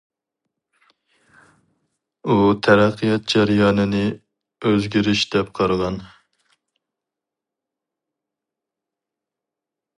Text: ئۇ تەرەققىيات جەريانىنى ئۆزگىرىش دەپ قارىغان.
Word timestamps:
ئۇ 2.29 2.37
تەرەققىيات 2.67 3.27
جەريانىنى 3.35 4.01
ئۆزگىرىش 4.71 5.23
دەپ 5.37 5.53
قارىغان. 5.61 6.01